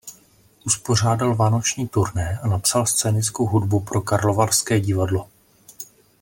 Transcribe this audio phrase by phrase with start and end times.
[0.65, 5.29] Uspořádal vánoční turné a napsal scénickou hudbu pro karlovarské divadlo.